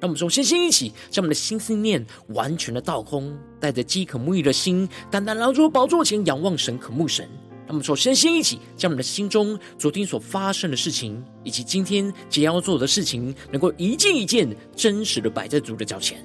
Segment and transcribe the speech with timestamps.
[0.00, 7.28] 让我们从身心一起，将我们的心思念完全的倒空，带着饥渴沐浴的心，单单来到宝座前仰望神、渴慕神。
[7.66, 16.18] 让我们从身心一起，将我们的心中昨天所发生的事情，以及今天将要做的事情，能够一件一件真实的摆在主的脚前。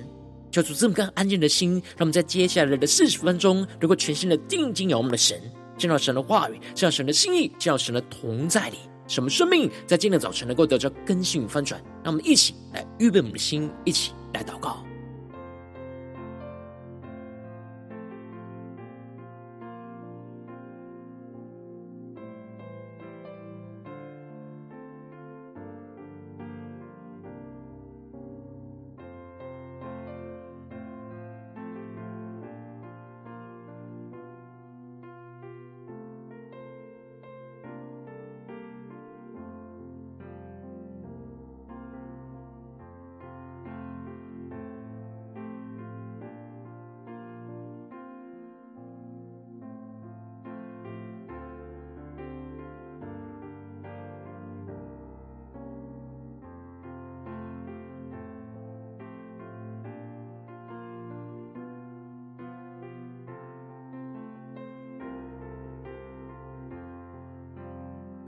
[0.51, 5.37] 求主这么个安静的心，让我们在接下来的四十分钟，能够全心的定睛仰望我们的神，
[5.77, 8.77] 见到神的话语，见到神的心意，见到神的同在里。
[9.07, 11.81] 什么生命在今天早晨能够得着更新与翻转？
[12.03, 14.84] 让我们一起来预备我们的心，一起来祷告。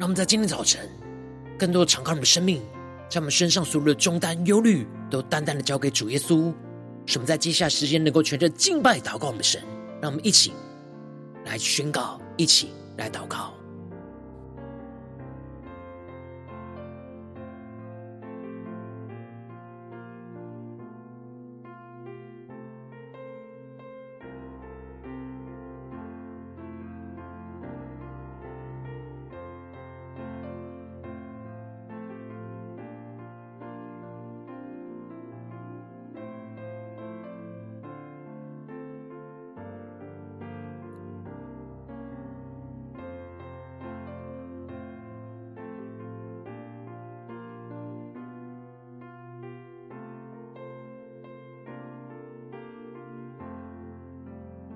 [0.07, 0.89] 让我们在今天早晨，
[1.59, 2.61] 更多的敞开我们的生命，
[3.09, 6.53] 将我们身上所有的重担、忧虑，都单单的交给主耶稣。
[7.05, 9.61] 使我们在接下来时间能够全着敬拜、祷告我们的神。
[10.01, 10.53] 让我们一起
[11.43, 13.56] 来宣告，一起来祷告。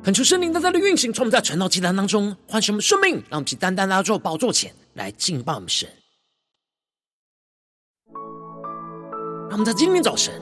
[0.04, 5.88] 恳求圣灵在这里运行，从我们在晨祷祭坛当中唤醒我们生命，让我们去单单拉住宝座前来敬拜我们神。
[9.48, 10.34] 让我们在今天早晨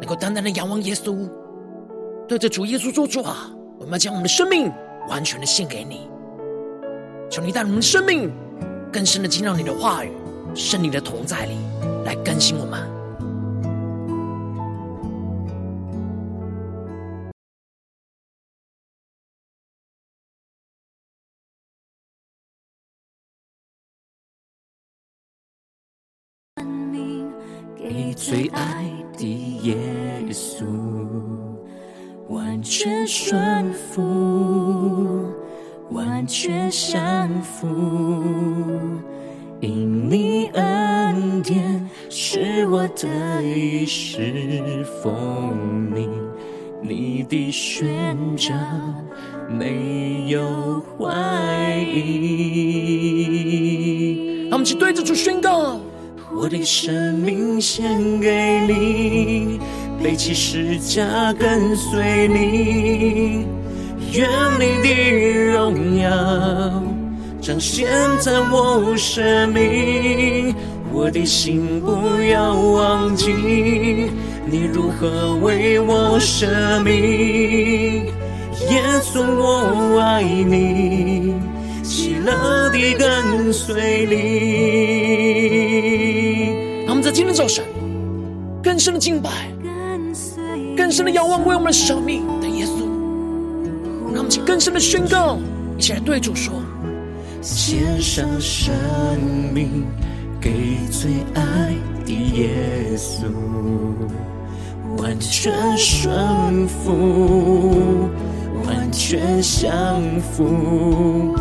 [0.00, 1.30] 能够单单的仰望耶稣，
[2.26, 4.68] 对着主耶稣说：“主啊，我们要将我们的生命
[5.08, 6.08] 完全的献给你。
[7.30, 8.32] 求你带我们的生命
[8.92, 10.10] 更深的进入你的话语、
[10.56, 11.56] 圣灵的同在里，
[12.04, 12.84] 来更新我们。”
[36.26, 37.68] 全降服，
[39.60, 46.08] 因你恩典是我得以侍奉你，
[46.82, 48.52] 你的宣召
[49.48, 52.86] 没有怀疑。
[54.50, 55.80] 让我们一起对着主宣告。
[56.38, 59.58] 我的生命献给你，
[60.02, 63.46] 背起十架跟随你，
[64.16, 64.26] 愿
[64.58, 64.88] 你的
[65.52, 66.08] 荣耀
[67.42, 67.86] 彰显
[68.18, 70.54] 在我生命。
[70.90, 73.30] 我的心不要忘记，
[74.46, 76.46] 你如何为我舍
[76.82, 78.06] 命。
[78.70, 81.34] 耶稣，我爱你，
[81.82, 84.16] 喜乐地跟随你。
[87.02, 87.64] 在今天早晨，
[88.60, 89.30] 更深的敬拜，
[90.76, 92.24] 更深的仰望，为我们的生命，
[94.26, 95.38] 们去更深的宣告，
[95.78, 96.52] 一起来对主说：
[97.40, 98.74] 献上生
[99.54, 99.84] 命
[100.40, 100.50] 给
[100.90, 102.50] 最爱的耶
[102.96, 103.26] 稣，
[104.98, 108.10] 完全顺服，
[108.64, 110.02] 完全降
[110.32, 111.36] 服，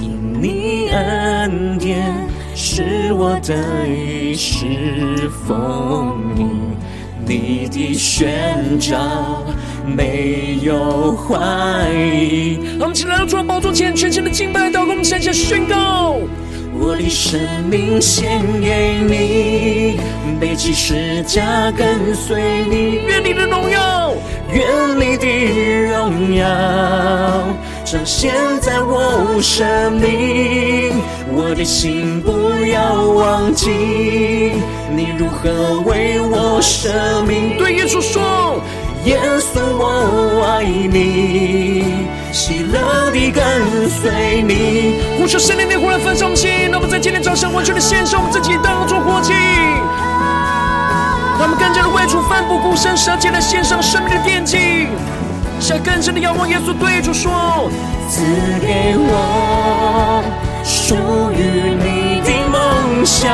[0.00, 2.14] 因你恩典。
[2.60, 3.54] 是我得
[3.86, 6.57] 以侍奉你，
[7.28, 9.44] 你的宣召
[9.84, 11.36] 没有怀
[11.92, 12.58] 疑。
[12.80, 16.16] 我们起来到主的宝座前，全心的敬拜祷告，我们向下宣告。
[16.80, 17.38] 我的生
[17.68, 20.00] 命献给你，
[20.40, 24.14] 背起十架跟随你，愿你的荣耀，
[24.50, 24.64] 愿
[24.98, 25.26] 你的
[25.90, 26.46] 荣耀
[27.84, 28.32] 彰显
[28.62, 30.94] 在我生命。
[31.30, 34.52] 我的心不要忘记，
[34.90, 37.56] 你如何为我舍命。
[37.58, 38.62] 对耶稣说。
[39.04, 45.00] 耶稣，我爱你，喜乐地跟随你。
[45.16, 49.32] 呼求圣灵的火来焚烧我们心，那么在今天早上完全的献上我们自己，当作活祭。
[51.38, 54.88] 让我们更加的为主奋不顾身，舍弃了献上生命的奠祭，
[55.60, 57.70] 向更深的仰望耶稣，对主说：
[58.10, 58.20] 赐
[58.60, 60.24] 给我
[60.64, 60.96] 属
[61.32, 61.97] 于你
[62.98, 63.30] 梦想，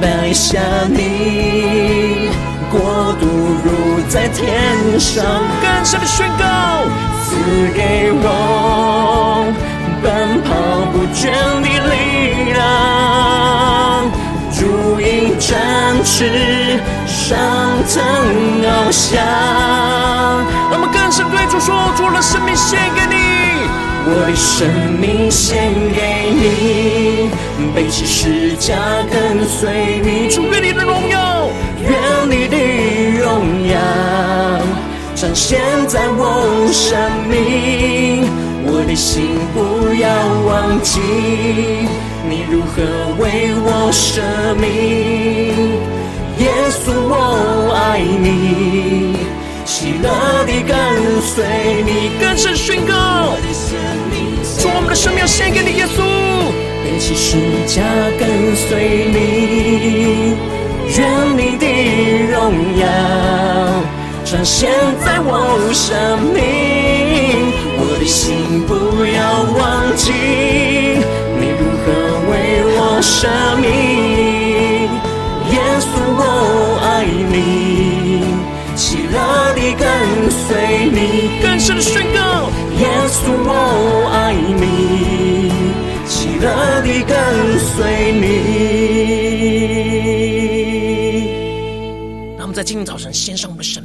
[0.00, 2.30] 带下你。
[2.70, 2.78] 国
[3.18, 3.26] 度
[3.64, 5.24] 如在天上，
[5.60, 6.44] 更深的宣告，
[7.24, 7.34] 赐
[7.74, 9.52] 给我
[10.00, 10.54] 奔跑
[10.92, 12.62] 不倦的力量，
[14.60, 15.50] 如鹰展
[16.04, 16.78] 翅
[17.08, 17.36] 上
[17.88, 18.00] 腾
[18.62, 19.18] 翱翔。
[20.70, 23.16] 我们更深对主说，主的生命献给你，
[24.10, 24.66] 我的生
[24.98, 27.28] 命献给你，
[27.74, 28.74] 背起十架
[29.10, 31.50] 跟随你，主愿你的荣耀。
[31.80, 31.90] 愿
[32.28, 32.56] 你的
[33.20, 33.76] 荣耀
[35.14, 38.26] 彰显在我生命，
[38.64, 40.08] 我的心不要
[40.46, 41.00] 忘记，
[42.28, 42.82] 你如何
[43.18, 44.22] 为我舍
[44.58, 44.66] 命。
[46.38, 49.16] 耶稣，我爱你，
[49.64, 50.08] 喜乐
[50.46, 50.76] 地跟
[51.38, 51.46] 随
[51.86, 53.36] 你，更深宣告，
[54.58, 56.02] 从我们的生命献给你，耶稣，
[56.82, 57.80] 背起十架
[58.18, 60.34] 跟随你。
[60.96, 60.98] 愿
[61.36, 61.64] 你的
[62.32, 62.34] 荣
[62.76, 62.82] 耀
[64.24, 64.68] 彰显
[65.04, 65.30] 在我
[65.72, 66.42] 生命，
[67.78, 70.10] 我的心不要忘记，
[71.38, 71.86] 你如何
[72.32, 72.34] 为
[72.74, 73.28] 我舍
[81.20, 82.48] 你，更深的宣告。
[82.78, 83.50] 耶稣，我
[84.12, 85.50] 爱你，
[86.06, 86.46] 喜乐
[86.82, 88.18] 地跟随你。
[92.54, 93.80] 在今天早晨，献上我们的生，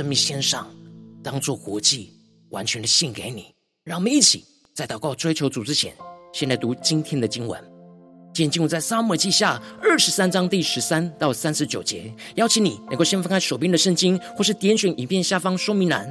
[0.00, 0.66] 生命献上，
[1.22, 2.10] 当做活祭。
[2.48, 3.54] 完全的献给你，
[3.84, 4.42] 让我们一起
[4.74, 5.94] 在祷告追求主之前，
[6.32, 7.62] 先来读今天的经文。
[8.32, 12.12] 今天经文在撒母记下二十三章第十三到三十九节。
[12.36, 16.10] 邀请你能够先翻开手边的圣经，或是点选影片下方说明栏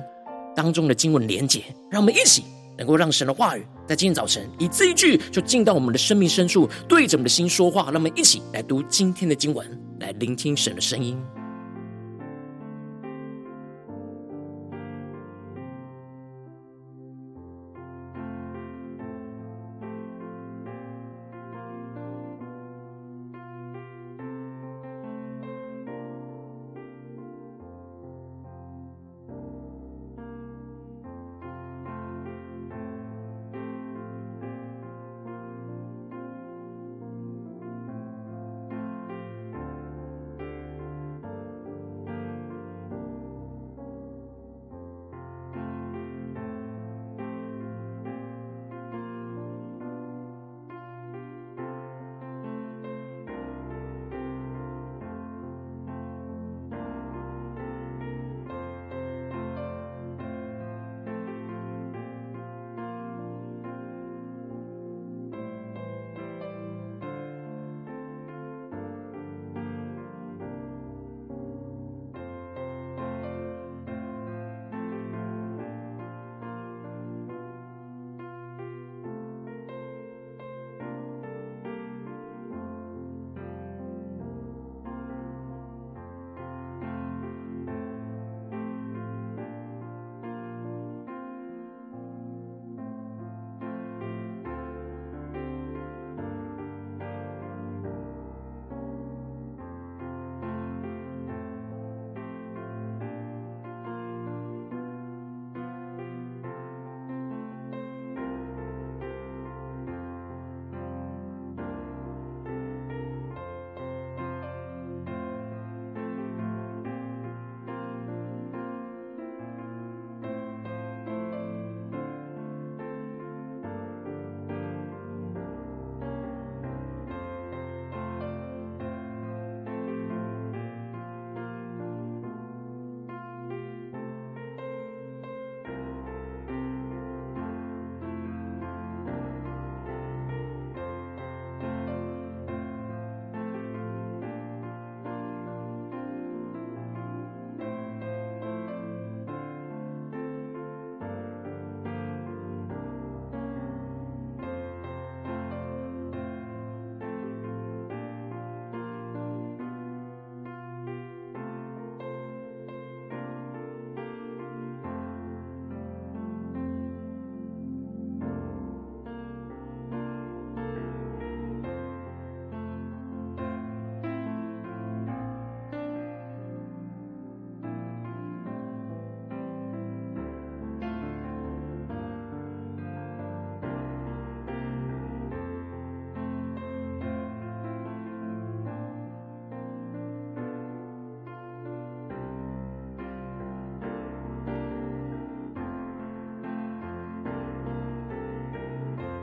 [0.55, 2.43] 当中的经文连结，让我们一起
[2.77, 7.85] 能够让神的话语在今天早晨一字一句就进到我们的生命深处，对着我们的心说话。
[7.85, 9.67] 让我们一起来读今天的经文，
[9.99, 11.19] 来聆听神的声音。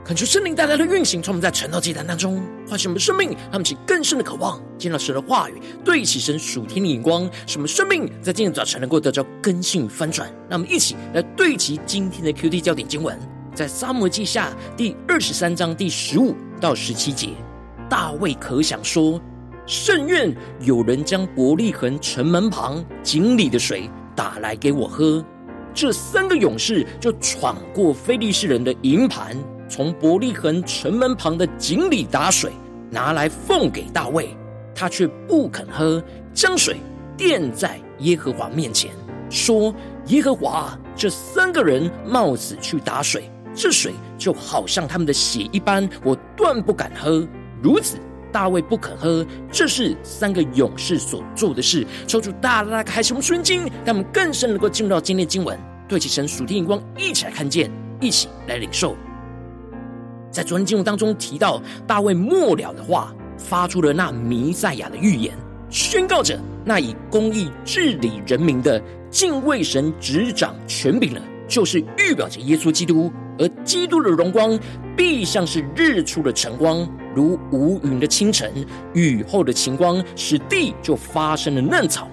[0.06, 10.32] 恳求圣灵带来的运行，从我们在晨祷祭坛当中唤醒我们生命，让我们起更深的渴望，见到神的话语，对齐神属天的眼光，使我们生命在今天早晨能够得到更新与翻转。
[10.48, 13.18] 让我们一起来对齐今天的 QT 焦点经文，
[13.52, 17.30] 在撒母耳记下第二十三章第十五到十七节。
[17.90, 19.20] 大卫可想说：
[19.66, 25.24] 甚愿有人将伯利恒城门旁井里的水打来给我喝。
[25.74, 29.36] 这三个勇士就闯过非利士人的营盘。
[29.68, 32.52] 从伯利恒城门旁的井里打水，
[32.90, 34.36] 拿来奉给大卫，
[34.74, 36.76] 他却不肯喝，将水
[37.18, 38.90] 奠在耶和华面前，
[39.30, 39.74] 说
[40.06, 47.26] ：“耶和华，这三个人冒死去打水，这水就好像他们的血一般，我断不敢喝。”
[47.62, 47.96] 如此，
[48.30, 51.86] 大卫不肯喝，这是三个勇士所做的事。
[52.06, 55.58] 抽出大大开什么圣经，让我们更深能够进入到今天的经文，
[55.88, 58.94] 对齐神属天眼光，一起来看见，一起来领受。
[60.30, 65.34] 在昨天经文当中提到，大卫末了的话，发出了那弥赛亚的预言，
[65.70, 74.58] 宣告着那以公义治理人民的敬畏神执掌权柄了，就是预表着耶稣基督，而基督的荣光
[74.96, 78.52] 必像是日出的晨光，如无云的清晨，
[78.94, 82.08] 雨后的晴光，使地就发生了嫩草。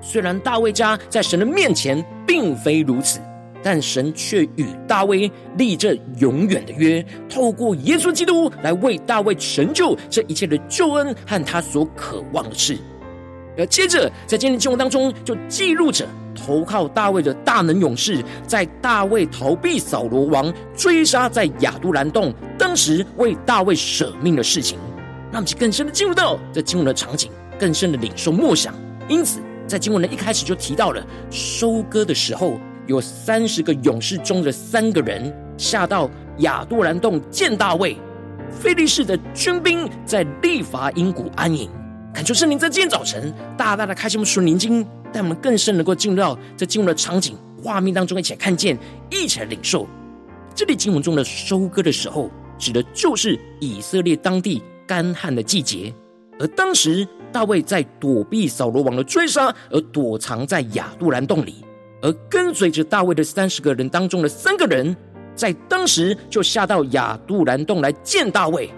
[0.00, 3.20] 虽然大卫家在神的面前并非如此。
[3.62, 12.78] 但神却与大卫立这永远的约，透过耶稣基督来为大卫成就这一切的救恩和他所渴望的事。
[13.56, 24.78] 而接着在今天经文当中，就记录着投靠大卫的大能勇士，在大卫逃避扫罗王追杀在亚杜兰洞，当时为大卫舍命的事情。
[25.32, 28.72] 让我们更深的进入到这经文的场景，更深的领受默想。
[29.08, 32.58] 因此，在经文的一开始就提到了收割的时候。
[32.88, 37.94] 有三十个勇士中的三个人下到亚杜兰洞见大卫，
[38.50, 41.70] 非利士的军兵在利乏音谷安营。
[42.14, 48.76] 恳求圣灵在今天早晨大大的开启我们属灵经，带我们更深能够进入到这经文的场景画面当中，一起来看见，
[49.10, 49.86] 一起来领受。
[50.54, 55.92] 这里经文中的收割的时候，指的就是以色列当地干旱的季节，
[56.40, 61.56] 而当时大卫在躲避扫罗王的追杀，而躲藏在亚杜兰洞里。
[62.00, 64.96] 而跟随着大卫的三十个人当中的三个人，
[65.34, 68.70] 在当时就下到亚杜兰洞来见大卫。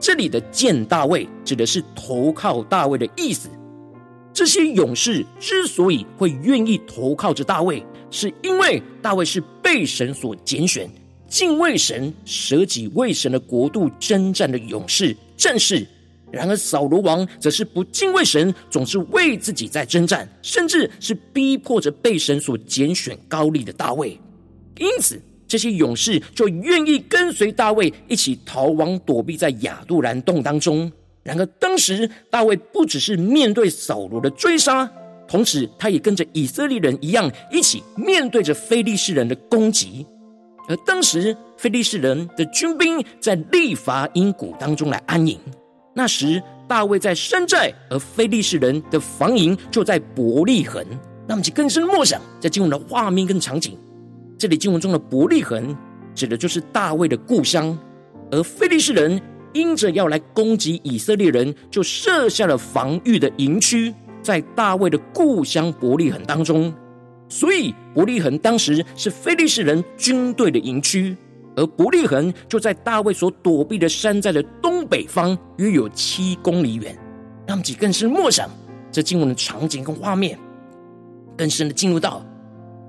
[0.00, 3.48] 这里的见大卫指的是投靠大卫的意思。
[4.32, 10.90] 这些勇士之所以会愿意投靠着大卫，是因为大卫是被神所拣选、
[11.28, 15.86] 敬畏神、舍己为神的国度征战的勇士战士。
[16.34, 24.18] 然而扫罗王则是不敬畏神，总是为自己在征战，甚至是逼迫着被神所拣选高丽的大卫。
[24.78, 30.90] 因此，这些勇士就愿意跟随大卫一起逃亡，躲避在亚杜兰洞当中。
[31.22, 34.90] 然而，当时大卫不只是面对扫罗的追杀，
[35.28, 40.04] 同时他也跟着以色列人一样，一起面对着非利士人的攻击。
[40.66, 45.38] 而当时非利士人的军兵在利乏音谷当中来安营。
[45.94, 50.84] 那时，大卫在山寨，而非利士人的防营就在伯利恒。
[51.26, 53.78] 那么，就更深默想，在经文的画面跟场景，
[54.36, 55.74] 这里经文中的伯利恒
[56.14, 57.78] 指的就是大卫的故乡，
[58.30, 59.20] 而非利士人
[59.52, 66.74] 因着要来攻击以色列人，就设下了防御的营区，在大卫的故乡伯利恒当中。
[67.28, 71.16] 所以，伯利恒当时是非利士人军队的营区。
[71.56, 76.96] 而伯利恒就在大卫所躲避的山寨的东北方，约有七公里远。
[77.46, 78.48] 让我们更深默想
[78.90, 80.38] 这经文的场景跟画面，
[81.36, 82.24] 更深的进入到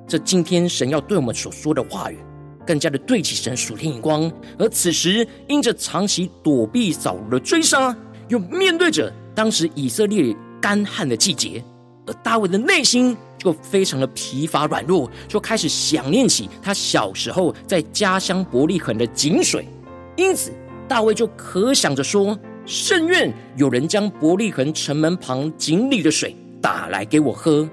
[0.08, 2.18] 这今天神要对我们所说的话语，
[2.66, 4.32] 更加的对起神属天眼光。
[4.58, 7.96] 而此时，因着长期躲避扫罗的追杀，
[8.30, 11.64] 又面对着当时以色列干旱的季节。
[12.08, 19.68] 而大卫的内心就非常的疲乏软弱，就开始想念起他小时候在家乡伯利恒的井水，
[20.16, 20.52] 因此
[20.88, 27.68] 大卫就可想着说：甚愿有人将伯利恒城门旁井里的水打来给我喝。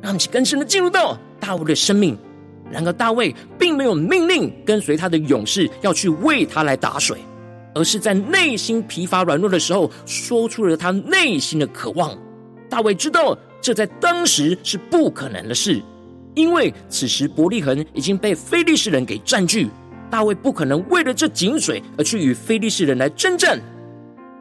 [0.00, 2.16] 让其更深的进入到大卫的生命。
[2.70, 7.18] 然而大卫并没有命令跟随他的勇士要去为他来打水，
[7.74, 12.16] 而是在内心疲乏软弱的时候，说出了他内心的渴望。
[12.68, 13.36] 大卫知道。
[13.60, 15.82] 这在当时是不可能的事，
[16.34, 19.68] 因为此时伯利恒已经被非利士人给占据，
[20.10, 23.60] 大卫不可能为了这井水而去与非利士人来征战。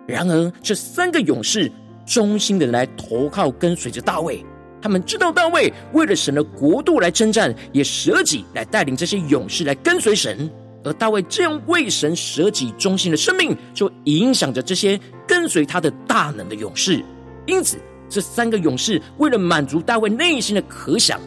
[0.07, 1.71] 然而，这三个勇士
[2.05, 4.45] 忠心的来投靠跟随着大卫，
[4.81, 10.49] 他们知道大卫为了神的国度来征战，也舍己来带领这些勇士来跟随神。
[10.83, 14.97] 而大卫这样为神舍己忠心的生命，就影响着这些
[15.27, 17.03] 跟随他的大能的勇士。
[17.45, 17.77] 因此，
[18.09, 21.19] 这三个勇士为了满足大卫内心的渴想，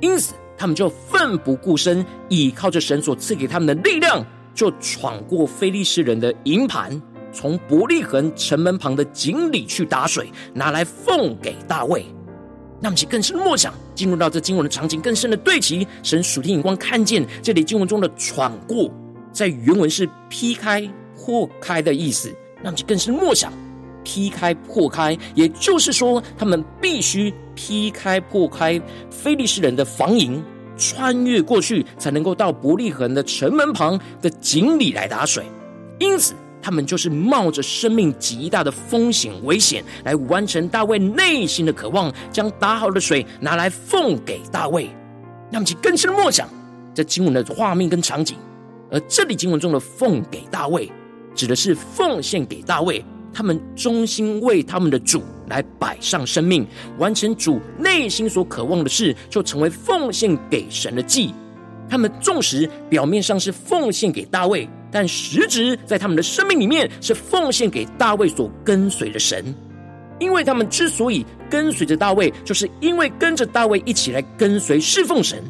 [0.00, 7.00] 因此他们就奋不顾身，倚靠着神所赐给他们的力量，就闯过非利士人的营盘，
[7.32, 12.04] 从伯利恒城门旁的井里去打水，拿来奉给大卫。
[12.82, 18.90] 那么，其更深默想，进入到这经文的场景，更深的对齐神属天眼光，看见这里经文中的闯过，
[19.32, 22.34] 在原文是劈开、破开的意思。
[22.62, 23.52] 那么，其更深默想，
[24.04, 30.42] 劈开、破开，也就是说，他们必须劈开、破开非利士人的防营，
[30.76, 35.44] 穿越过去，才能够到伯利恒的城门旁的井里来打水。
[35.98, 36.34] 因此。
[36.62, 44.90] 他们就是冒着生命极大的风险危险，来完成大卫内心的渴望，将打好的水拿来奉给大卫。
[45.50, 46.46] 那么，其更深的默想
[46.94, 48.36] 这经文的画面跟场景。
[48.90, 50.92] 而这里经文中的“奉给大卫”，
[51.34, 56.66] 指的是奉献给大卫，他们忠心为他们的主来摆上生命，
[56.98, 61.34] 完成主内心所渴望的事，就成为奉献给神的祭。
[61.88, 64.68] 他们纵使表面上是奉献给大卫。
[64.92, 69.54] 但实质在他们的生命里面是奉献给大卫所跟随的神，
[70.18, 75.44] 因为他们之所以跟随着大卫，就是因为跟着大卫一起来跟随侍奉神，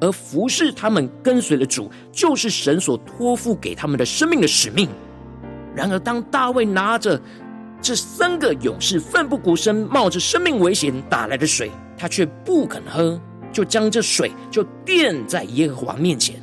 [0.00, 4.88] 而服侍他们跟随的主，就是神所托付给他们的生命的使命。
[5.74, 7.20] 然而，当大卫拿着
[7.82, 13.20] 这三个勇士奋不顾身、冒着生命危险打来的水，他却不肯喝，
[13.52, 16.36] 就将这水就奠在耶和华面前，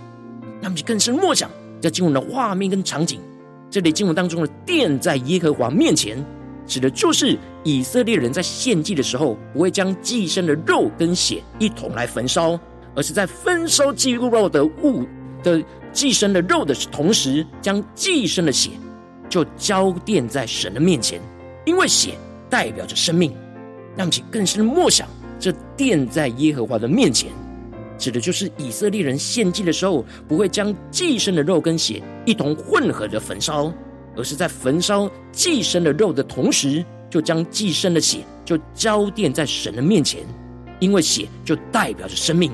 [0.61, 1.49] 那么就更深默想。
[1.81, 3.19] 在经文的画面跟场景，
[3.69, 6.23] 这里经文当中的奠在耶和华面前，
[6.67, 12.59] 指的就是以色列人在献祭的时候，不会将祭牲的肉跟血一同来焚烧，
[12.93, 15.07] 而是在焚烧祭肉的物
[15.41, 18.69] 的祭牲的肉的同时，将祭牲的血
[19.31, 21.19] 就交奠在神的面前，
[21.65, 22.15] 因为血
[22.49, 23.33] 代表着生命。
[23.95, 25.07] 让其更深的默想，
[25.39, 27.29] 这奠在耶和华的面前。
[27.97, 33.71] 指的就是以色列人献祭的时候，不会将祭牲的肉跟血一同混合着焚烧，
[34.15, 40.21] 而是在焚烧祭牲的肉的同时，就将祭牲的血就交奠在神的面前，
[40.79, 42.51] 因为血就代表着生命。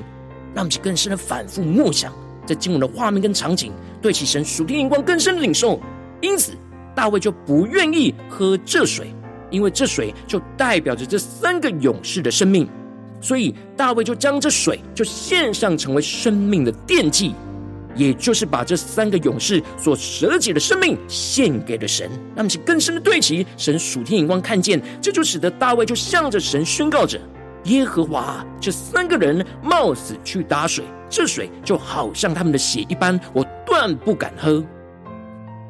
[0.54, 2.12] 让我们更深的反复默想，
[2.44, 5.80] 在经文的画面跟场景，对其神属天眼光更深的领受。
[6.20, 6.52] 因此，
[6.98, 9.14] 大卫就不愿意喝这水，
[9.50, 12.68] 因为这水就代表着这三个勇士的生命。
[13.20, 17.36] 所以大卫就将这水就献上，成为生命的奠祭，
[17.94, 22.10] 也就是把这三个勇士所舍己的生命献给了神。
[22.34, 27.16] 那么，其更深的对齐，神属天眼光看见，这就使得大卫就向着神宣告着：
[27.66, 34.60] 耶和华，这三个人冒死去打水，这水就好像他们的血一般，我断不敢喝。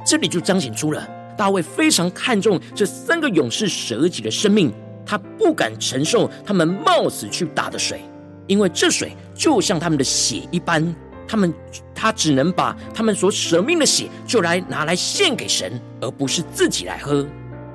[0.06, 1.06] 这里就彰显出了
[1.38, 4.70] 大卫非常看重这三个勇士舍己的生命。
[5.06, 8.02] 他不敢承受他们冒死去打的水，
[8.46, 10.94] 因为这水就像他们的血一般。
[11.26, 11.52] 他们
[11.94, 17.26] 他只能把他们所舍命的血就来拿来献给神，而不是自己来喝。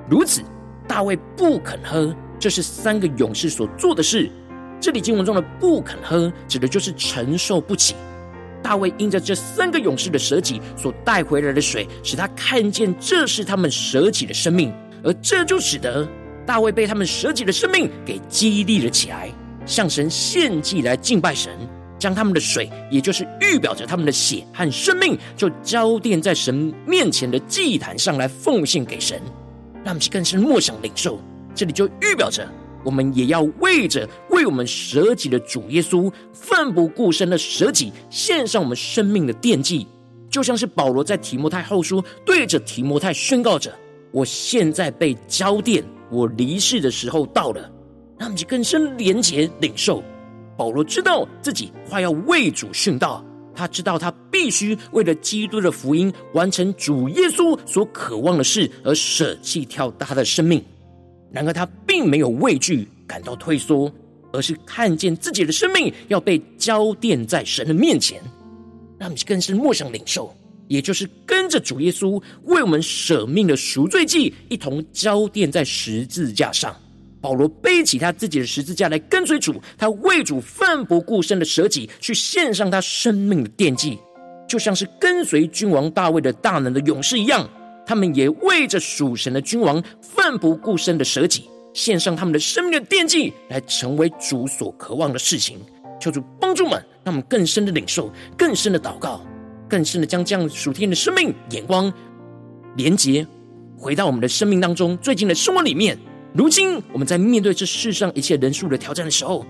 [0.10, 0.42] 如此，
[0.88, 4.30] 大卫不肯喝，这是三个勇士所做的事。
[4.80, 7.96] 这里经文中的“不肯喝”指的就是承受不起。
[8.64, 14.74] 大卫因着这三个勇士的舍己所带回来的水，使他看见这是他们舍己的生命，
[15.04, 16.08] 而这就使得。
[16.46, 19.30] 大卫被他们舍己的生命给激励了起来，
[19.66, 21.52] 向神献祭来敬拜神，
[21.98, 29.22] 将他们的水，也就是预表着他们的血和生命，就交奠在神面前的祭坛上来奉献给神。
[29.86, 31.18] 让我们更深默想领受，
[31.56, 32.46] 这里就预表着
[32.84, 39.88] 我们也要为着为我们舍己的主耶稣奋不顾身的舍己，献上我们生命的奠祭，
[40.30, 43.74] 就像是保罗在提摩太后书对着提摩太宣告着
[44.12, 47.62] ：“我现在被交奠。”我离世的时候到了，
[48.20, 50.04] 让我们更深连结领受。
[50.56, 60.64] 保罗知道自己快要为主殉道，他知道他必须为了基督的福音完成主耶稣所渴望的事而舍弃掉他的生命。
[61.34, 63.92] 然而他并没有畏惧，感到退缩，
[64.32, 68.22] 而是看见自己的生命要被交奠在神的面前，
[69.00, 70.34] 让我们更深默想领受。
[70.68, 76.74] 也就是跟着主耶稣为我们舍命的赎罪祭一同交奠在十字架上。
[77.20, 83.98] 保罗背起他自己的十字架来跟随主，他为主奋不顾身的舍己，去献上他生命的奠祭，
[84.48, 87.50] 就像是跟随君王大卫的大能的勇士一样。
[87.86, 95.60] 他们也为着属神的君王奋不顾身的舍己，献上他们的生命的奠祭，来成为主所渴望的事情。
[96.00, 99.22] 求主帮助们，让我们更深的领受，更深的祷告。
[99.70, 101.92] 更深的将这样属天的生命眼光
[102.76, 103.26] 连接
[103.76, 105.98] 回到我们的生命当中，最近的生活里面。
[106.36, 109.46] 如今我们在面对这世上一切人数的挑战的时候，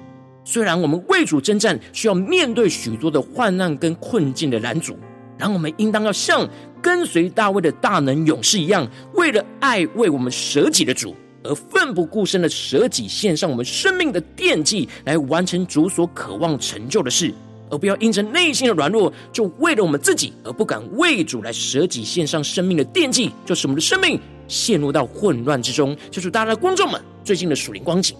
[0.46, 4.96] 虽然我们为主征战，需要面对许多的患难跟困境的拦阻，
[5.38, 6.48] 然后我们应当要像
[6.82, 17.34] 跟随大卫的大能勇士一样，为了爱为我们舍己的主而奋不顾身的舍己，献上我们生命的奠祭，来完成主所渴望成就的事。
[17.70, 25.98] 而不要因着内心的软弱，就为了我们自己而不敢为主来舍己献上生命的奠祭，就使我们的生命陷入到混乱之中。
[26.12, 28.16] 就是大家的观众们，最近的属灵光景，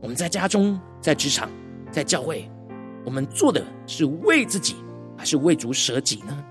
[0.00, 1.50] 我们在家中、在职场、
[1.92, 2.48] 在教会，
[3.04, 4.74] 我们做的是为自己，
[5.18, 6.44] 还是为主舍己呢？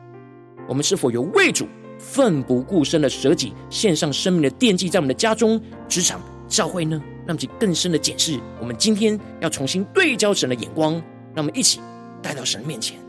[0.68, 7.02] 我们是否有为主奋不顾身的舍己，献上生命的惦记，在我们的家中、职场、教会呢？
[7.26, 10.94] 让我们更深的检视，我们今天要重新对焦神的眼光，
[11.34, 11.80] 让我们一起。
[12.20, 13.07] 带到神面前。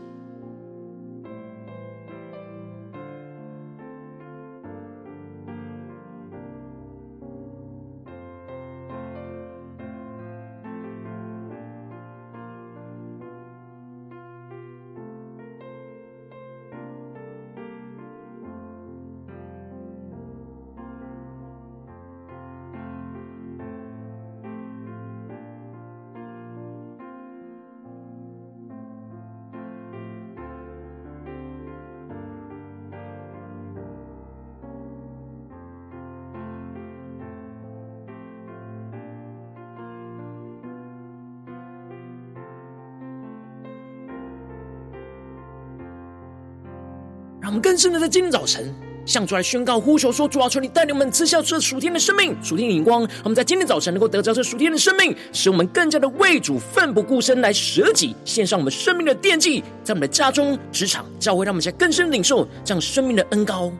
[47.49, 48.71] 我们更深的在今天早晨
[49.07, 53.01] 向主来宣告呼求说：主啊，求你带领我们吃下这属天的生命、属天的荧光。
[53.23, 63.73] 我们在今天早晨能够得着这属天的生命，使我们更加的为主奋不顾身来舍己，献上我们生命的惦记，在我们的家中、职场、教会，让我们在更深领受这样生命的恩高。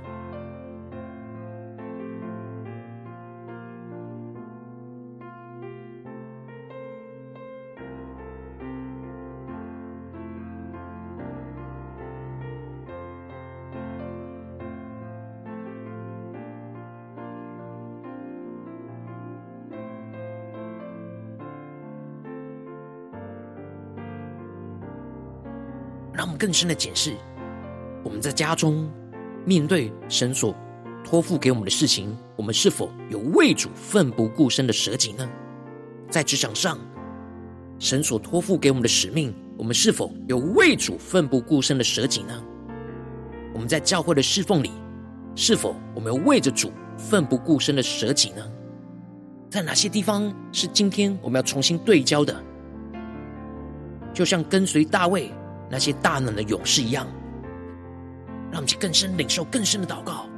[26.40, 27.14] 更深的检视，
[28.02, 28.90] 我们在家中
[29.46, 30.56] 面对神所
[31.04, 35.30] 托付给我们的事情，我们是否有为主奋不顾身的舍己呢？
[36.10, 36.80] 在职场上，
[37.78, 42.42] 神所托付给我们的使命，我们是否有为主奋不顾身的舍己呢？
[43.54, 44.72] 我们在教会的侍奉里，
[45.36, 48.50] 是否我们有为着主奋不顾身的舍己呢？
[49.50, 52.42] 在哪些地方是今天我们要重新对焦的？
[54.14, 55.30] 就像跟随大卫。
[55.70, 57.06] 那些大能的勇士一样，
[58.52, 60.29] 让我们去更深领受更深的祷告。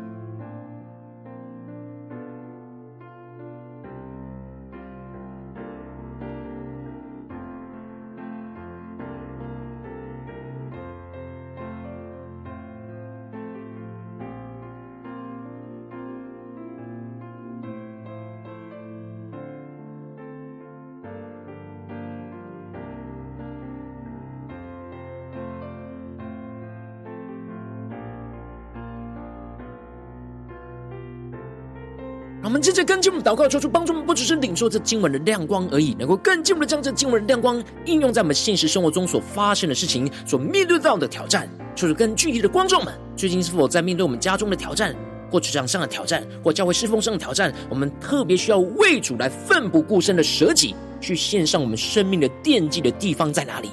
[33.21, 41.47] 祷告，求主帮助我们，不只是领受这经文的亮光而已，能够更进一步的将这经文的亮光应用在我们现实生活中所发生的事情、所面对到的挑战。
[41.75, 44.95] 求主更具体的观众们，最近是否在面对我们家中的挑战，
[45.31, 47.53] 或职场上的挑战，或教会侍奉上的挑战？
[47.69, 53.69] 我们特别需要为主来奋不顾身的舍己，去献上我们生命的奠祭的地方在哪里？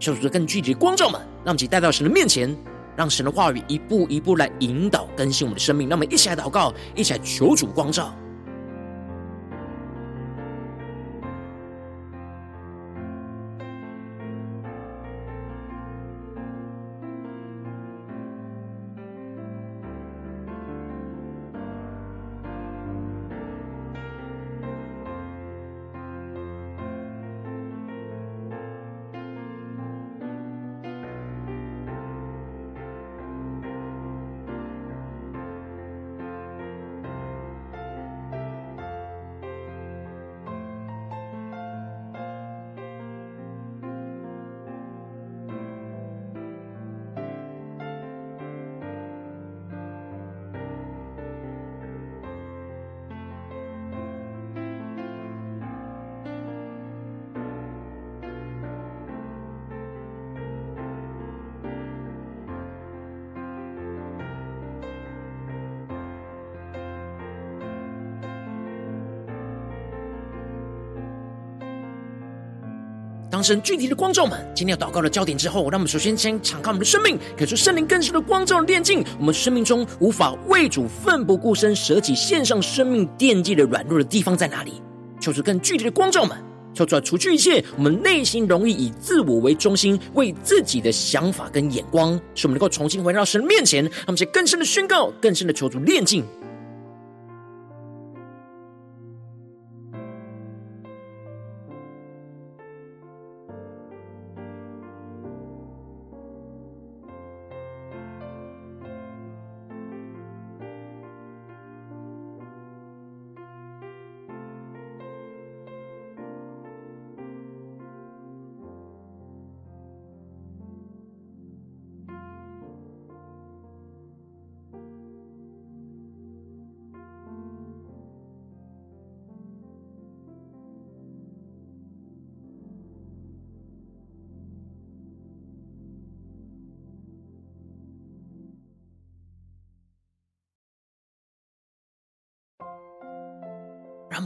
[0.00, 2.56] 求主更具体的观众们，让我们一起带到神的面前。
[2.96, 8.12] 让神的话语一步一步来引导更新我们的生命，让我们一起来祷告，一起来求主光照。
[73.48, 84.82] 神具体的光照们，今天要祷告的焦点之后，让我们首先先敞开我们的生命，给出圣灵更深的光照的炼净我们生命中无法为主奋不顾身舍己献上生命惦记的软弱的地方在哪里？
[85.18, 86.36] 求出更具体的光照们，
[86.74, 96.22] 求主来除去一切我们内心容易以自我为中心、为自己的想法跟眼光，使我们能够重新回到神面前，让我们更深的宣告、更深的求主炼净。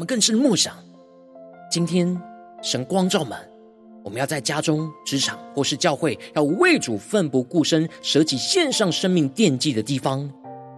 [0.03, 0.75] 们更深默想，
[1.71, 2.21] 今天
[2.61, 3.39] 神光照们，
[4.03, 10.29] 我们要在家中、职场或是教会，要为主奋不顾身、舍己献上生命奠基的地方。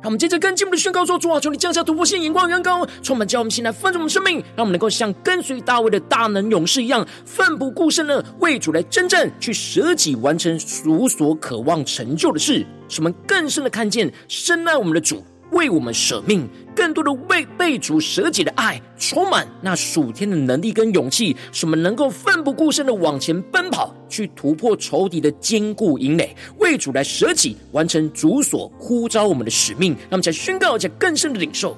[0.02, 15.24] 让我们接着跟进我们的宣告说：主啊，求你降下突破性眼光、眼光，充满叫我们心来丰盛我们生命，让我们能够像跟随大卫的大能勇士一样，奋不顾身的为主来真正，去舍己完成主所渴望成就的事，使我们更深的看见深爱我们的主。
[15.54, 29.92] 为我们舍命，更多的为被主舍己的爱，充满那属天的能力跟勇气，使我们能够奋不顾身的往前奔跑，去突破仇敌的坚固营垒，为主来舍己，完成主所呼召我们的使命。
[29.92, 31.76] 让我们再宣告，再更深的领受，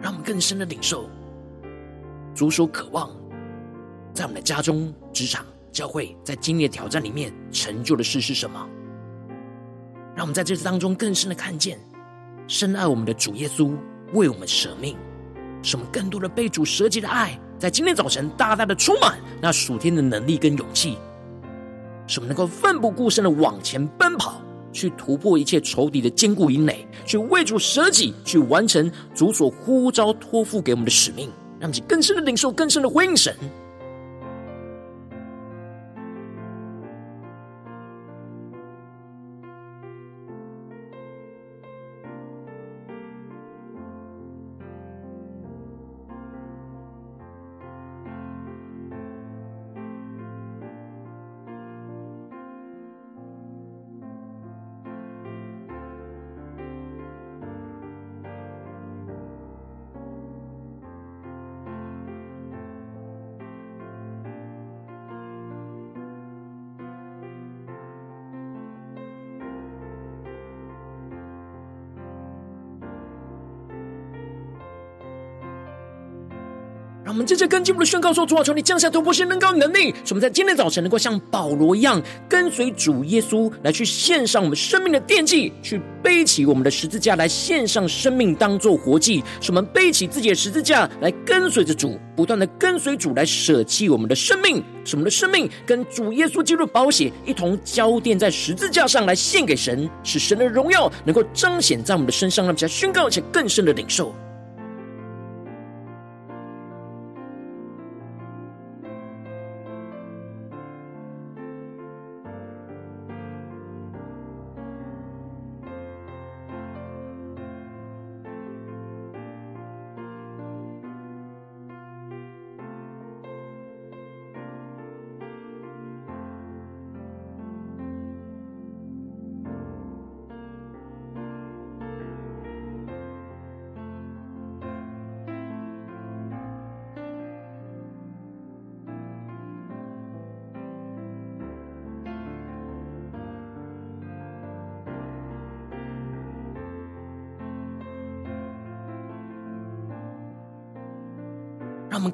[0.00, 1.10] 让我们更深的领受
[2.34, 3.10] 主所渴望
[4.14, 8.66] 在我们的家中、职场、教会，在今年的挑战里面成就的事是什么？
[10.20, 11.78] 让我们在这次当中更深的看见，
[12.46, 13.74] 深爱我们的主耶稣
[14.12, 14.94] 为我们舍命，
[15.62, 20.98] 使我们更多的被主舍己的爱，在今天早晨大大的充满那属天的能力跟勇气，
[22.06, 24.42] 使我们能够奋不顾身的往前奔跑，
[24.74, 33.34] 去突破一切仇敌的坚固营垒，去为主舍己，去完成主所呼召托付给我们的使命，让我们更深的领受，更深的回应神。
[77.10, 89.24] 我们接着跟进我的宣告说：主啊，求你降下突破性、能高能力，使我们在今天早晨能够像保罗一样，跟随主耶稣来去献上我们生命的奠祭，去背起我们的十字架来献上生命，当做活祭。
[89.40, 104.14] 使我们背起自己的十字架来跟随着主，不断的跟随主来舍弃我们的生命，使我们的生命跟主耶稣基督的宝血一同交奠在十字架上来献给神，使神的荣耀能够彰显在我们的身上，让我们宣告且更深的领受。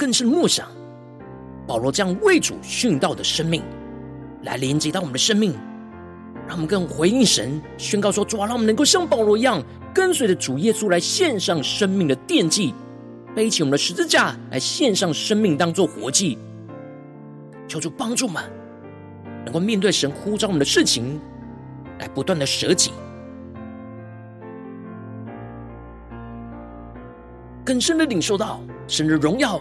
[0.07, 0.69] 更深默想
[1.67, 3.61] 保罗这样为主殉道的生命，
[4.45, 5.53] 来连接到我们的生命，
[6.47, 9.61] 让我们更回应神，宣告说：主啊，让我们能够像保罗一样，
[9.93, 12.73] 跟随着主耶稣来献上生命的奠祭，
[13.35, 16.39] 背起我们的十字架来献上生命，当做活祭。
[17.67, 18.45] 求主帮助我们，
[19.45, 21.21] 能够面对神呼召我们的事情，
[21.99, 22.93] 来不断的舍己。
[27.65, 29.61] 更深的领受到神的荣耀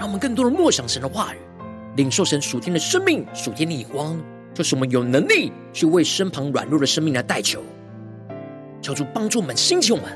[0.00, 1.38] 让我们更多的默想神的话语，
[1.96, 4.18] 领受神属天的生命、属天的眼光，
[4.54, 7.62] 就是我们有能力去为身旁软弱的生命来代求，
[8.80, 10.06] 求主帮助我们、兴起我们，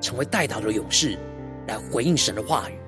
[0.00, 1.16] 成为代祷的勇士，
[1.68, 2.81] 来回应神的话语。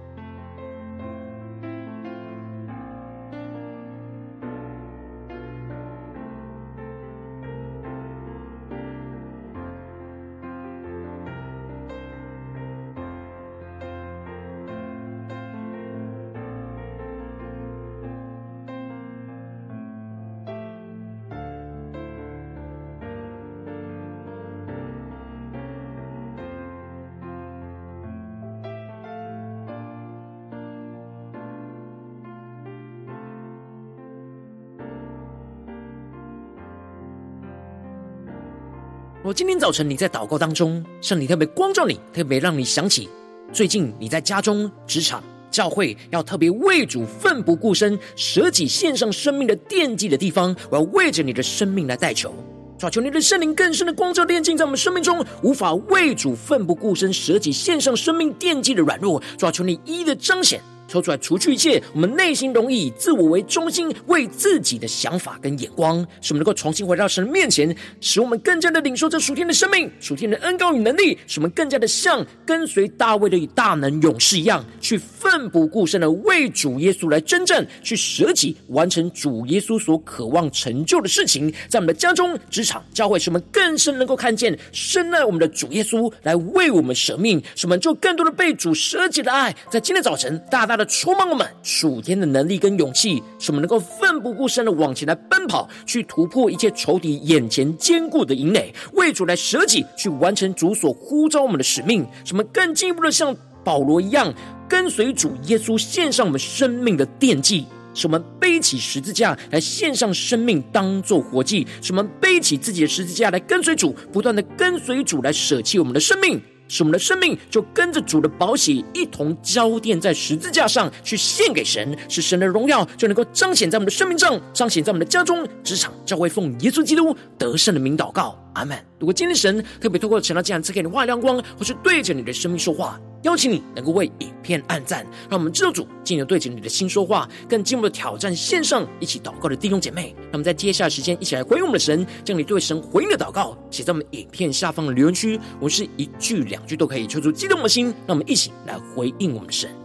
[39.35, 43.09] 今天早晨你在祷告当中，圣灵特别光照你，特别让你想起
[43.53, 45.21] 最近你在家中、职场、
[45.51, 52.33] 教会要特别为主奋不顾身、舍己献上生命的奠祭的地方，我要为着你的生命来代求，
[52.79, 60.61] 抓求你的圣灵更深的光照炼净在我们生命中无法为主奋不顾身、舍己献上生命奠祭的软弱，抓求你一一的彰显。
[60.87, 90.85] 抽出来，除去一切我们内心容易以自我为中心、为自己的想法跟眼光，使我们能够重新回到神的面前，使我们更加的领受这属天的生命、属天的恩膏与能力，使我们更加的像跟随大卫的大能勇士一样，去奋不顾身的为主耶稣来征战，去舍己完成主耶稣所渴望成就的事情，在我们的家中、职场、教会，使我们更深能够看见深爱我们的主耶稣来为我们舍命，使我们就更多的被主舍己的爱，在今天早晨大大他的。
[91.05, 102.07] 充满我们属天的能力跟勇气，使我们能够奋不顾身的往前来奔跑，去突破一切仇敌眼前坚固的营垒，为主来舍己，去完成主所呼召我们的使命。
[102.25, 104.33] 使我们更进一步的像保罗一样，
[104.69, 116.41] 跟随主耶稣献上我们生命的奠祭，使我们背起十字架来献上生命，当做活祭；使我们背起自己的十字架来跟随主，不断的跟随主来舍弃我们的生命。
[116.69, 128.77] 使我们的生命就跟着主的宝血一同交奠在十字架上，去献给神，使神的荣耀就能够彰显在我们的生命上，彰显在我们的家中、职场、教会，奉耶稣基督得胜的名祷告，阿门。
[128.99, 140.15] 如果今天神特别透过神的这样赐给你话亮光，或是对着你的生命说话，邀请你能够为影片按赞，让我们知道主进而对着你的心说话，更进一步挑战线上一起祷告的弟兄姐妹。
[140.33, 149.84] 那么在接下来时间，一起来回应我们的神，将你对神回应的祷告写在我们影片下方的留言区，我们是一句两句都可以，求主激动的心，让我们一起来回应我们的神。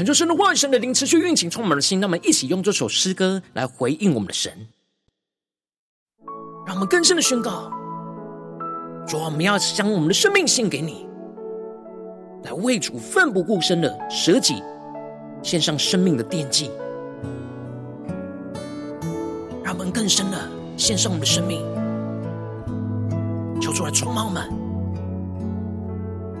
[0.00, 2.00] 恳求神的话语、神的灵持续运行，充满了心。
[2.00, 4.50] 让我们一起用这首诗歌来回应我们的神，
[6.64, 7.70] 让我们更深的宣告：
[9.06, 11.06] 主，我们要将我们的生命献给你，
[12.44, 14.62] 来为主奋不顾身的舍己，
[15.42, 16.70] 献上生命的奠祭。
[19.62, 20.38] 让我们更深的
[20.78, 21.60] 献上我们的生命，
[23.60, 24.48] 求主来充满我们，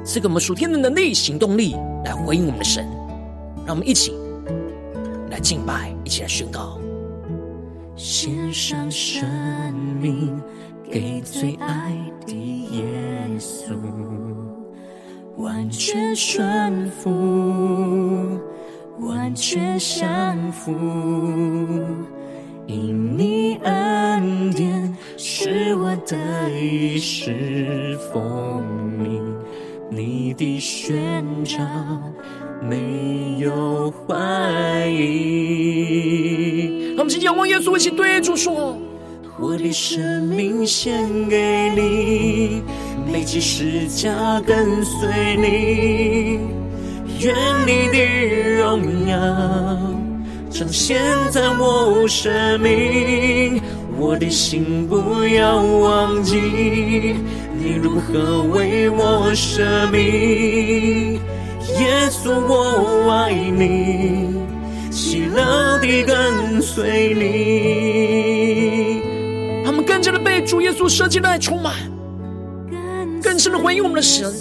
[0.02, 2.88] 赐给我们属天的能力、行动力，来回应我们的神。
[3.66, 4.12] 让我们一起
[5.30, 6.78] 来敬拜，一起来宣告。
[7.96, 9.28] 献上生
[10.00, 10.40] 命
[10.90, 11.94] 给最爱
[12.26, 12.82] 的耶
[13.38, 13.74] 稣，
[15.36, 18.40] 完全顺服，
[19.00, 20.72] 完全降服。
[22.66, 26.16] 因你恩典使我得
[26.50, 28.64] 以侍奉
[28.98, 29.20] 你，
[29.90, 31.58] 你的宣召
[32.68, 34.94] 没有怀疑。
[36.96, 38.76] 让我们一起仰望耶稣，一起对主说：
[39.38, 42.62] 我的生命献给你，
[43.12, 46.40] 背起十架跟随你，
[47.20, 47.34] 愿
[47.66, 47.98] 你的
[48.58, 49.16] 荣耀。
[50.50, 51.00] 彰显
[51.30, 53.62] 在我生命，
[53.96, 56.36] 我的心不要忘记
[57.56, 61.18] 你如何为我舍命。
[61.78, 64.34] 耶稣，我爱你，
[64.90, 69.00] 喜乐地跟随你。
[69.64, 71.74] 他们更加的被主耶稣设计的爱充满，
[73.22, 74.32] 更深的回应我们的神，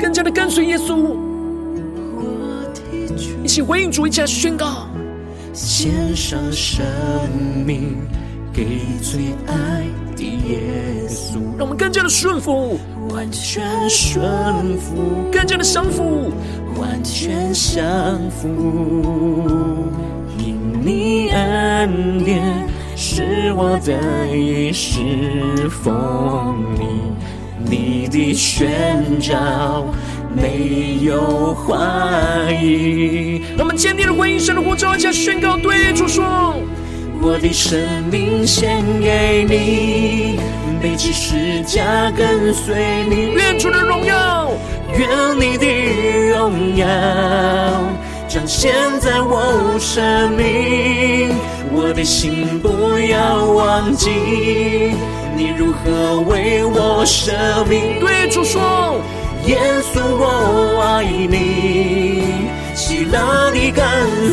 [0.00, 1.16] 更加的跟随耶稣，
[3.42, 4.86] 一起回应主，一起来宣告。
[5.52, 6.84] 献上生
[7.64, 7.96] 命
[8.52, 9.86] 给最爱
[10.24, 12.78] 的耶稣，让我们更加的顺服，
[13.10, 16.32] 完全顺服，更加的降服，
[16.78, 18.48] 完全降服。
[20.38, 22.42] 因你恩典
[22.96, 26.86] 是我的一世风你，
[27.70, 29.84] 你的宣召。
[30.36, 36.56] 没有怀疑，让我们坚定的回应神的呼召，加宣告对主说：
[37.26, 37.80] 我的生
[38.12, 40.38] 命献给你，
[40.78, 44.52] 背起十架跟随你，愿主的荣耀，
[44.98, 45.08] 愿
[45.40, 45.66] 你的
[46.28, 46.86] 荣耀
[48.28, 51.34] 彰显在我生命，
[51.72, 54.10] 我的心不要忘记
[55.34, 57.32] 你如何为我舍
[57.70, 59.00] 命，对主说。
[59.46, 59.58] 耶
[59.94, 62.22] 稣，我爱你，
[62.74, 63.82] 喜乐地跟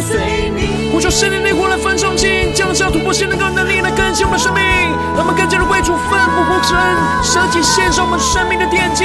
[0.02, 0.20] 随
[0.58, 0.81] 你。
[1.02, 4.62] 呼求圣灵的火来焚烧心，降下突破性能够能力来更新我们生命，
[5.16, 6.78] 让我们更加的为主奋不顾身，
[7.24, 9.04] 舍己献上我们生命的奠祭。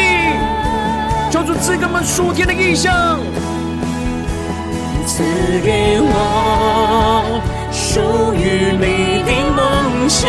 [1.31, 3.19] 求主赐给我们属天的异象，
[5.07, 5.23] 赐
[5.65, 7.41] 给我
[7.73, 10.29] 属于你的梦想，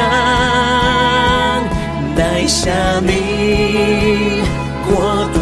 [2.15, 4.41] 带下你
[4.88, 5.41] 国度。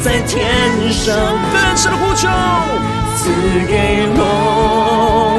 [0.00, 0.46] 在天
[0.92, 1.16] 上，
[1.52, 2.28] 更深的呼求，
[3.16, 3.30] 赐
[3.66, 5.37] 给我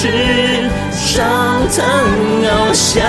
[0.00, 0.06] 是，
[0.92, 1.26] 上
[1.74, 1.84] 腾
[2.40, 3.02] 翱翔。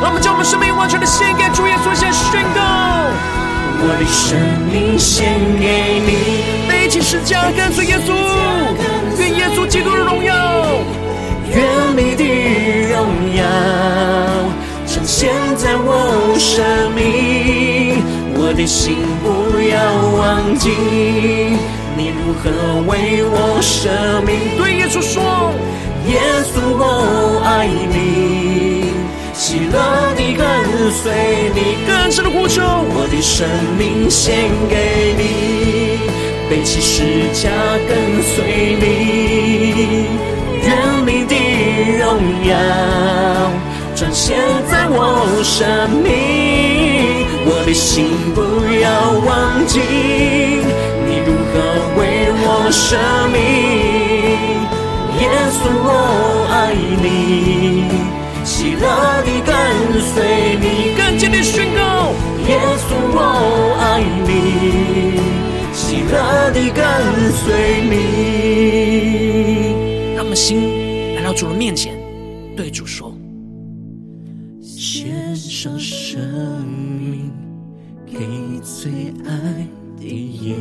[0.00, 2.60] 让我们将我们生命完全的献给主耶稣，先宣告：
[3.82, 4.38] 我的生
[4.70, 8.14] 命献给你，背起十架跟随耶稣，
[9.18, 10.32] 愿耶稣基督的荣耀。
[11.50, 11.66] 愿
[11.96, 12.22] 你的
[12.94, 13.42] 荣耀
[14.86, 18.04] 彰显在我生命，
[18.36, 19.74] 我的心不要
[20.16, 21.58] 忘记
[22.02, 22.50] 你如何
[22.90, 23.88] 为我舍
[24.26, 24.34] 命。
[24.58, 25.22] 对耶稣说，
[26.08, 28.90] 耶稣我爱你，
[29.32, 30.42] 喜乐你跟
[30.90, 31.12] 随
[31.54, 31.78] 你。
[31.86, 33.46] 更深的呼求，我的生
[33.78, 36.00] 命献给你，
[36.50, 37.48] 背起十架
[37.86, 40.08] 跟随你。
[40.64, 40.66] 愿
[41.06, 41.36] 你的
[42.00, 42.04] 荣
[42.48, 42.50] 耀
[43.94, 44.36] 彰显
[44.68, 48.42] 在我生命，我的心不
[48.82, 48.90] 要
[49.24, 49.78] 忘记
[52.72, 52.98] 生
[53.30, 53.38] 命。
[55.20, 55.88] 耶稣，我
[56.50, 57.06] 爱你，
[58.44, 58.82] 喜乐
[59.22, 59.50] 地跟
[60.00, 60.66] 随你。
[60.96, 62.12] 更坚定宣告：
[62.48, 63.16] 耶稣，我
[63.78, 64.30] 爱你，
[65.72, 66.82] 喜乐地跟
[67.32, 67.92] 随你。
[70.34, 71.94] 心来到主的面前，
[72.56, 73.14] 对主说：
[74.62, 76.18] 献上生
[76.66, 77.30] 命
[78.06, 78.16] 给
[78.62, 79.30] 最爱
[80.00, 80.06] 的
[80.40, 80.56] 耶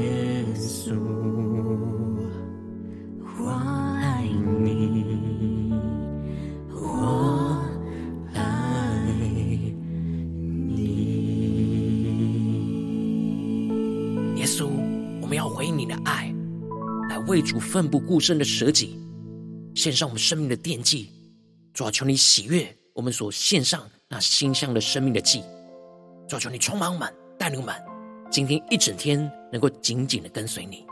[17.32, 19.00] 为主奋不顾身的舍己。
[19.74, 21.10] 献上我们生命的奠祭，
[21.74, 25.42] 主啊，求你喜悦我们所献上那馨香的生命的祭。
[26.28, 27.82] 主啊，求你充满满，带领满，
[28.30, 30.86] 今天一整天能够紧紧的跟随你。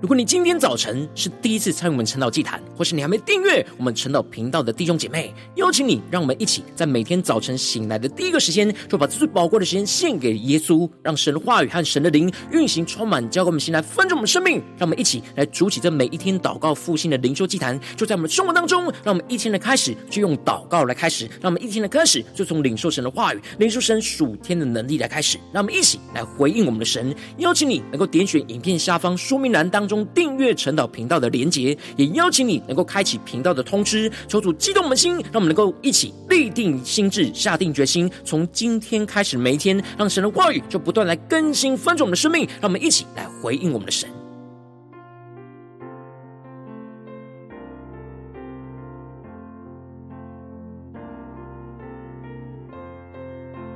[0.00, 14.62] 如果你今天早晨是第一次参与我们晨祷祭坛，或是你还没订阅我们晨祷频道的弟兄姐妹，邀请你，让我们一起在每天早晨醒来的第一个时间，就把最宝贵的时间献给耶稣，让神的话语和神的灵运行充满，交给我们心来分盛我们生命。
[14.78, 18.84] 让我们一起来筑起这每一天祷告复兴的灵修祭坛，就在我们生活当中。
[19.02, 25.38] 让我们一天的开始就用祷告来开始，让我们一天的开始就从领受神的话语、领受神属天的能力来开始。
[25.52, 27.12] 让我们一起来回应我们的神。
[27.38, 44.17] 邀请你能够点选影片下方说明栏当中订阅陈祷频道的连结，也邀请你能够开启频道的通知，求主激动我们心，让我们能够一起立定心智，下定决心，从今天开始每一天，让神的话语就不断来更新翻转我们的生命，让我们一起来回应我们的神。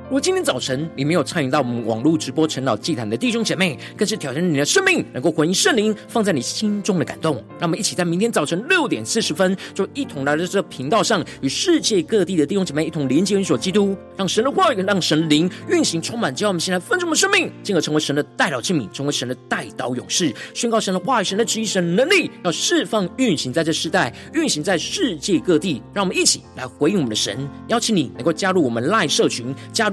[0.05, 7.35] 如果今天早晨你没有参与到我们网络直播晨祷祭坛的弟兄姐妹，更是挑战你的生命，能够回应圣灵放在你心中的感动。
[7.57, 25.81] 让我们一起在明天早晨六点四十分，就一同来到这个频道上，与世界各地的弟兄姐妹一同连接、运所基督，让神的话语、让神灵运行充满，叫我们现在分盛我们生命，进而成为神的代祷器皿，成为神的代祷勇士，宣告神的话语、神的旨意、神的能力，要释放、运行在这世代，运行在世界各地。
[25.93, 29.92] 让我们一起来回应我们的神，邀请你能够加入我们 LINE 社群，加入。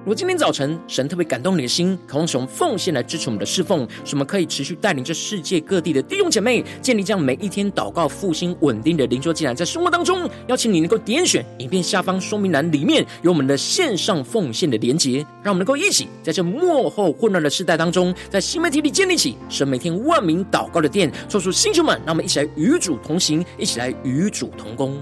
[0.00, 24.98] 如果今天早晨神特别感动你的心，渴望使用奉献来支持我们的侍奉，使我们可以持续带领着世界各地的弟兄姐妹建立这样每一天祷告复兴稳定的灵修祭坛，在生活当中，邀请你能够点选影片下方说明栏里面有我们的线上奉献的连结，让我们能够一起在这末后混乱的时代当中，在新媒体里建立起神每天万名祷告的殿，说出星球们，让我们一起来与主同行，一起来与主同工。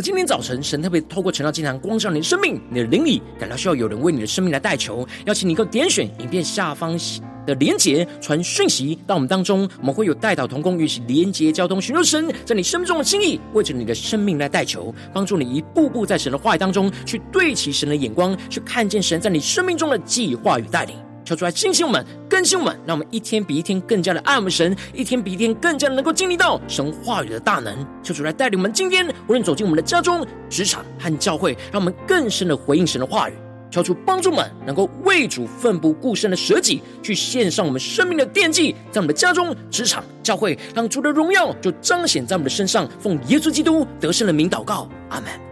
[0.00, 6.98] 今天早晨神特别透过晨祷祭坛光照你的生命，你的灵里感到需要有人为你的生命来代求，邀请你够点选影片下方
[7.46, 20.96] 的连结，传讯息到我们当中，我们会有代祷同工与其连接交通，寻求神在你生命中的心意，为着你的生命来代求，帮助你一步步在神的话语当中去对齐神的眼光，去看见神在你生命中的计划与带领。
[21.30, 27.86] 求主来兴起我们，更新我们，让我们一天比一天更加的爱我们神，一天比一天更加的能够经历到神话语的大能。
[28.02, 33.34] 求主来带领我们，今天无论走进我们的家中、职场和教会，让我们更深的回应神的话语。
[33.70, 42.90] 求主帮助们，能够为主奋不顾身的舍己，去献上我们生命的奠祭，在我们的家中、职场、教会，让主的荣耀就彰显在我们的身上。
[42.98, 45.49] 奉耶稣基督得胜的名祷告，阿门。